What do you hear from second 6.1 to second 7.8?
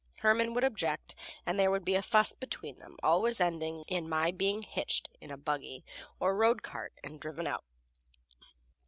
or road cart and driven out.